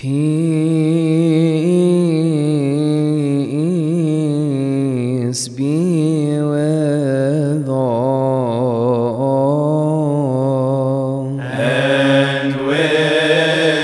Peace 0.00 0.12
be 5.48 6.38
with 6.40 7.68
all. 7.68 8.20
and 11.40 12.54
with 12.68 13.80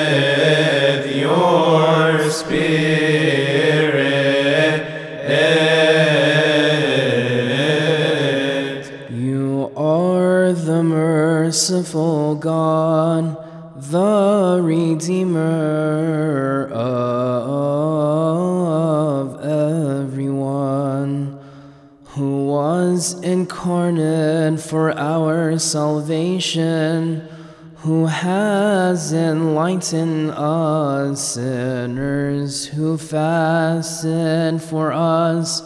your 1.16 2.30
spirit. 2.30 4.04
Eh. 5.26 5.64
You 9.10 9.72
are 9.76 10.52
the 10.52 10.84
merciful 10.84 12.36
God, 12.36 13.36
the 13.90 14.60
Redeemer 14.62 16.68
of 16.72 17.84
everyone, 19.44 21.38
who 22.04 22.46
was 22.46 23.20
incarnate 23.22 24.60
for 24.60 24.96
our 24.98 25.58
salvation, 25.58 27.28
who 27.78 28.06
has 28.06 29.12
enlightened 29.12 30.30
us 30.30 31.34
sinners, 31.34 32.66
who 32.66 32.96
fasted 32.96 34.62
for 34.62 34.92
us. 34.92 35.62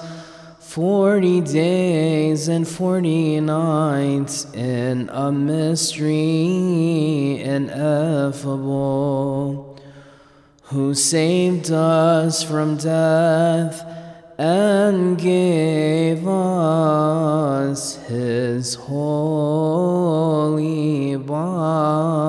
Forty 0.68 1.40
days 1.40 2.46
and 2.48 2.68
forty 2.68 3.40
nights 3.40 4.44
in 4.52 5.08
a 5.10 5.32
mystery 5.32 6.12
ineffable, 7.40 9.00
who 10.64 10.92
saved 10.92 11.70
us 11.70 12.42
from 12.42 12.76
death 12.76 13.82
and 14.36 15.16
gave 15.16 16.28
us 16.28 17.96
his 18.06 18.74
holy 18.74 19.96
body 21.16 22.28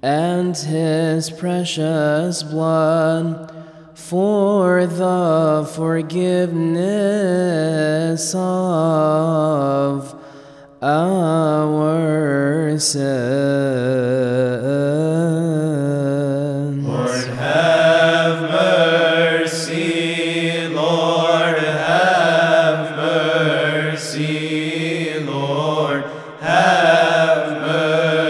and 0.00 0.56
his 0.56 1.28
precious 1.28 2.42
blood 2.42 3.55
for 3.96 4.84
the 4.86 5.66
forgiveness 5.74 6.34
of 8.34 10.14
our 10.82 12.78
sins. 12.78 13.16
Lord, 16.86 17.26
have 17.38 18.42
mercy, 18.50 19.88
Lord, 20.68 21.58
have 21.58 22.96
mercy, 22.96 24.28
Lord, 25.20 26.04
have 26.40 27.62
mercy. 27.62 28.26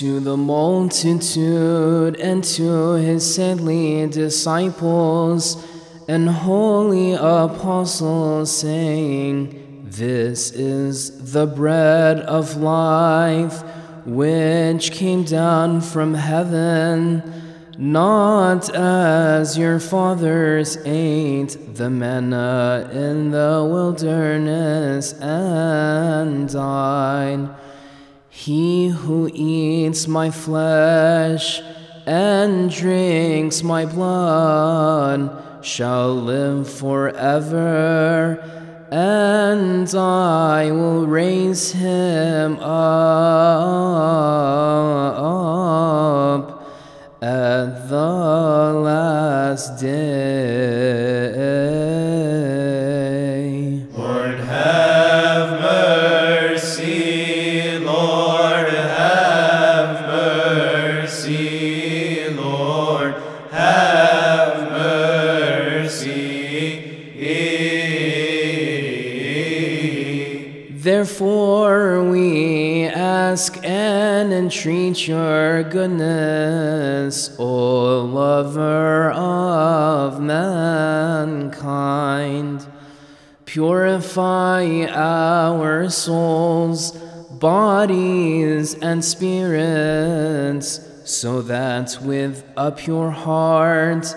To 0.00 0.18
the 0.18 0.34
multitude 0.34 2.16
and 2.20 2.42
to 2.42 2.92
his 2.92 3.34
saintly 3.34 4.06
disciples 4.06 5.62
and 6.08 6.26
holy 6.26 7.12
apostles, 7.12 8.50
saying, 8.50 9.84
This 9.84 10.52
is 10.52 11.34
the 11.34 11.44
bread 11.44 12.20
of 12.20 12.56
life 12.56 13.62
which 14.06 14.92
came 14.92 15.24
down 15.24 15.82
from 15.82 16.14
heaven. 16.14 17.22
Not 17.76 18.74
as 18.74 19.58
your 19.58 19.78
fathers 19.78 20.78
ate 20.86 21.74
the 21.74 21.90
manna 21.90 22.88
in 22.90 23.32
the 23.32 23.68
wilderness 23.70 25.12
and 25.20 26.50
died. 26.50 27.59
He 28.40 28.88
who 28.88 29.30
eats 29.34 30.08
my 30.08 30.30
flesh 30.30 31.60
and 32.06 32.70
drinks 32.70 33.62
my 33.62 33.84
blood 33.84 35.62
shall 35.62 36.14
live 36.14 36.66
forever, 36.66 38.42
and 38.90 39.94
I 39.94 40.70
will 40.72 41.06
raise 41.06 41.72
him 41.72 42.58
up 42.60 43.09
Therefore, 70.82 72.02
we 72.10 72.84
ask 72.84 73.62
and 73.62 74.32
entreat 74.32 75.06
your 75.06 75.62
goodness, 75.64 77.36
O 77.38 78.00
lover 78.00 79.10
of 79.10 80.22
mankind. 80.22 81.46
Purify 83.44 84.86
our 84.88 85.90
souls, 85.90 86.92
bodies, 87.32 88.72
and 88.76 89.04
spirits, 89.04 90.80
so 91.04 91.42
that 91.42 91.98
with 92.00 92.42
a 92.56 92.72
pure 92.72 93.10
heart 93.10 94.14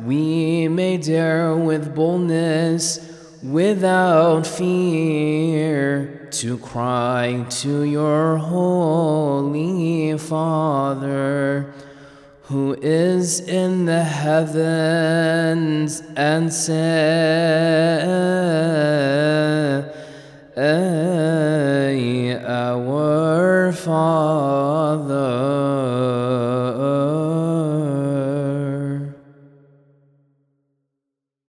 we 0.00 0.68
may 0.68 0.96
dare 0.96 1.56
with 1.56 1.92
boldness, 1.92 3.13
without 3.44 4.46
fear, 4.46 6.28
to 6.30 6.58
cry 6.58 7.44
to 7.48 7.82
your 7.82 8.38
holy 8.38 10.16
Father 10.18 11.72
who 12.44 12.76
is 12.82 13.40
in 13.40 13.84
the 13.84 14.04
heavens 14.04 16.02
and 16.16 16.52
say, 16.52 18.23